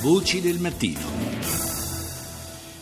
[0.00, 1.27] Voci del mattino.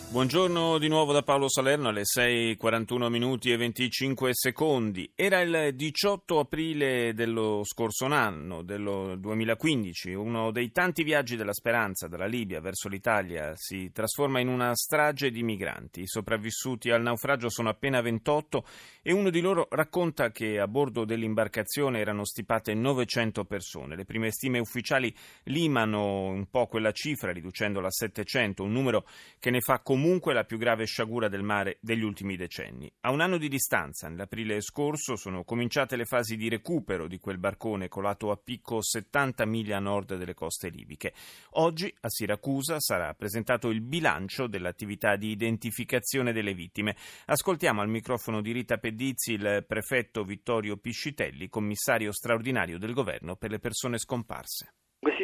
[0.09, 5.11] Buongiorno di nuovo da Paolo Salerno alle 6.41 minuti e 25 secondi.
[5.13, 12.07] Era il 18 aprile dello scorso anno, dello 2015, uno dei tanti viaggi della speranza
[12.07, 16.03] dalla Libia verso l'Italia si trasforma in una strage di migranti.
[16.03, 18.65] I sopravvissuti al naufragio sono appena 28
[19.01, 23.97] e uno di loro racconta che a bordo dell'imbarcazione erano stipate 900 persone.
[23.97, 25.13] Le prime stime ufficiali
[25.43, 29.05] limano un po' quella cifra riducendola a 700, un numero
[29.37, 32.89] che ne fa comunque comunque la più grave sciagura del mare degli ultimi decenni.
[33.01, 37.37] A un anno di distanza, nell'aprile scorso, sono cominciate le fasi di recupero di quel
[37.37, 41.13] barcone colato a picco 70 miglia a nord delle coste libiche.
[41.55, 46.95] Oggi a Siracusa sarà presentato il bilancio dell'attività di identificazione delle vittime.
[47.25, 53.51] Ascoltiamo al microfono di Rita Pedizzi il prefetto Vittorio Piscitelli, commissario straordinario del governo per
[53.51, 54.71] le persone scomparse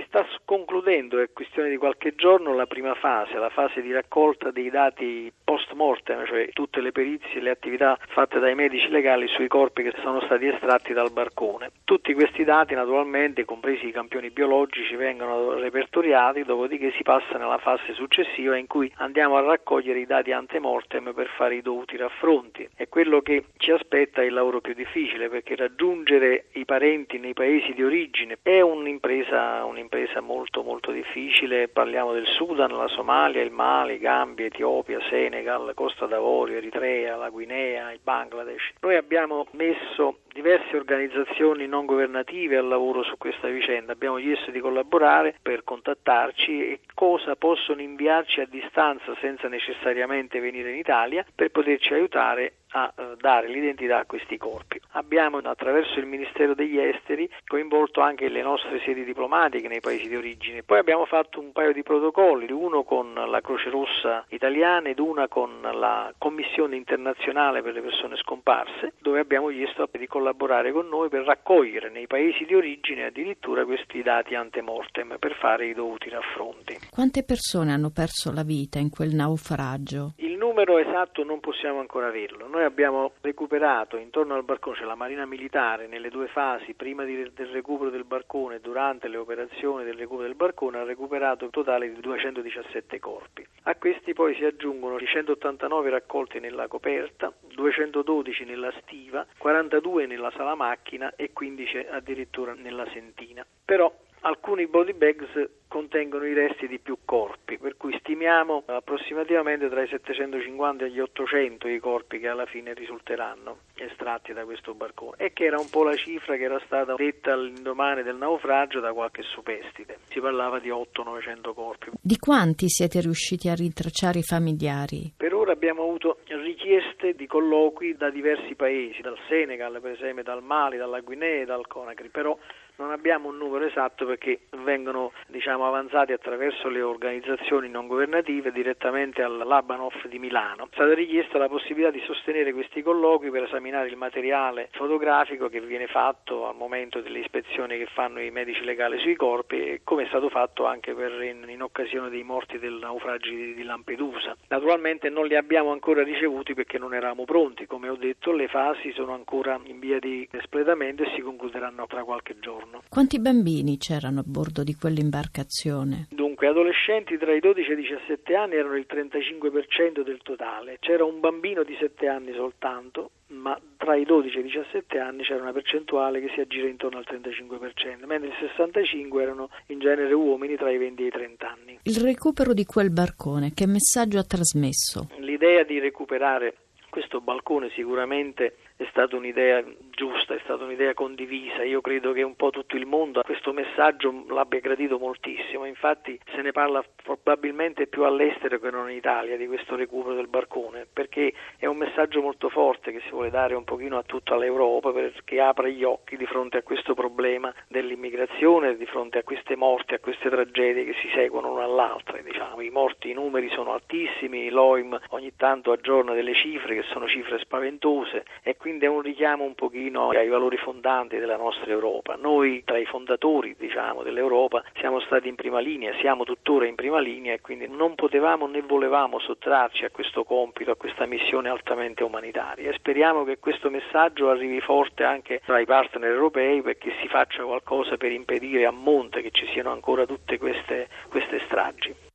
[0.07, 4.69] sta concludendo, è questione di qualche giorno, la prima fase, la fase di raccolta dei
[4.69, 9.47] dati post mortem, cioè tutte le perizie e le attività fatte dai medici legali sui
[9.47, 11.71] corpi che sono stati estratti dal barcone.
[11.83, 17.93] Tutti questi dati naturalmente, compresi i campioni biologici, vengono repertoriati, dopodiché si passa nella fase
[17.93, 22.69] successiva in cui andiamo a raccogliere i dati antemortem per fare i dovuti raffronti.
[22.75, 27.33] E quello che ci aspetta è il lavoro più difficile perché raggiungere i parenti nei
[27.33, 33.51] paesi di origine è un'impresa, un'impresa molto molto difficile, parliamo del Sudan, la Somalia, il
[33.51, 38.73] Mali, Gambia, Etiopia, Senegal, Costa d'Avorio, Eritrea, la Guinea, il Bangladesh.
[38.81, 44.59] Noi abbiamo messo diverse organizzazioni non governative al lavoro su questa vicenda, abbiamo chiesto di
[44.59, 51.51] collaborare per contattarci e cosa possono inviarci a distanza senza necessariamente venire in Italia per
[51.51, 54.79] poterci aiutare a eh, dare l'identità a questi corpi.
[54.91, 60.15] Abbiamo attraverso il Ministero degli Esteri coinvolto anche le nostre sedi diplomatiche nei paesi di
[60.15, 60.63] origine.
[60.63, 65.27] Poi abbiamo fatto un paio di protocolli, uno con la Croce Rossa italiana ed una
[65.27, 71.09] con la Commissione internazionale per le persone scomparse, dove abbiamo chiesto di collaborare con noi
[71.09, 76.79] per raccogliere nei paesi di origine addirittura questi dati antemortem per fare i dovuti raffronti.
[76.89, 80.13] Quante persone hanno perso la vita in quel naufragio?
[80.17, 82.47] Il numero esatto non possiamo ancora averlo.
[82.47, 87.15] Noi abbiamo recuperato intorno al barcone, cioè la Marina Militare, nelle due fasi, prima di,
[87.33, 91.51] del recupero del barcone e durante le operazioni del recupero del barcone, ha recuperato un
[91.51, 93.45] totale di 217 corpi.
[93.63, 100.55] A questi poi si aggiungono 189 raccolti nella coperta, 212 nella stiva, 42 nella sala
[100.55, 103.45] macchina e 15 addirittura nella sentina.
[103.65, 109.81] Però alcuni body bags contengono i resti di più corpi, per cui stimiamo approssimativamente tra
[109.81, 115.15] i 750 e gli 800 i corpi che alla fine risulteranno estratti da questo barcone
[115.17, 118.93] e che era un po' la cifra che era stata detta all'indomani del naufragio da
[118.93, 119.97] qualche superstite.
[120.09, 121.89] Si parlava di 800-900 corpi.
[121.99, 125.13] Di quanti siete riusciti a rintracciare i familiari?
[125.17, 130.43] Per ora abbiamo avuto richieste di colloqui da diversi paesi, dal Senegal per esempio, dal
[130.43, 132.37] Mali, dalla Guinea dal Conakry, però
[132.77, 139.21] non abbiamo un numero esatto perché vengono diciamo, avanzati attraverso le organizzazioni non governative direttamente
[139.21, 140.65] all'Abanov di Milano.
[140.65, 145.61] È stata richiesta la possibilità di sostenere questi colloqui per esaminare il materiale fotografico che
[145.61, 150.07] viene fatto al momento delle ispezioni che fanno i medici legali sui corpi, come è
[150.07, 154.35] stato fatto anche per, in, in, occasione dei morti del naufragio di, di Lampedusa.
[154.47, 158.91] Naturalmente non li abbiamo ancora ricevuti perché non eravamo pronti, come ho detto le fasi
[158.93, 162.81] sono ancora in via di espletamento e si concluderanno tra qualche giorno giorno.
[162.89, 166.07] Quanti bambini c'erano a bordo di quell'imbarcazione?
[166.11, 170.77] Dunque, adolescenti tra i 12 e i 17 anni erano il 35% del totale.
[170.79, 175.23] C'era un bambino di 7 anni soltanto, ma tra i 12 e i 17 anni
[175.23, 180.13] c'era una percentuale che si aggira intorno al 35%, mentre il 65 erano in genere
[180.13, 181.79] uomini tra i 20 e i 30 anni.
[181.83, 185.09] Il recupero di quel barcone, che messaggio ha trasmesso?
[185.17, 186.55] L'idea di recuperare
[186.93, 191.63] questo balcone sicuramente è stata un'idea giusta, è stata un'idea condivisa.
[191.63, 195.65] Io credo che un po' tutto il mondo questo messaggio l'abbia gradito moltissimo.
[195.65, 200.27] Infatti se ne parla probabilmente più all'estero che non in Italia di questo recupero del
[200.27, 204.37] barcone, perché è un messaggio molto forte che si vuole dare un pochino a tutta
[204.37, 209.55] l'Europa perché apre gli occhi di fronte a questo problema dell'immigrazione, di fronte a queste
[209.55, 212.19] morti, a queste tragedie che si seguono una all'altra.
[212.21, 212.61] Diciamo.
[212.61, 217.39] I morti, i numeri sono altissimi, l'OIM ogni tanto aggiorna delle cifre che sono cifre
[217.39, 222.15] spaventose e quindi è un richiamo un pochino ai valori fondanti della nostra Europa.
[222.15, 226.99] Noi tra i fondatori diciamo, dell'Europa siamo stati in prima linea, siamo tuttora in prima
[226.99, 232.03] linea e quindi non potevamo né volevamo sottrarci a questo compito, a questa missione altamente
[232.03, 237.07] umanitaria e speriamo che questo messaggio arrivi forte anche tra i partner europei perché si
[237.07, 242.11] faccia qualcosa per impedire a monte che ci siano ancora tutte queste, queste stragi.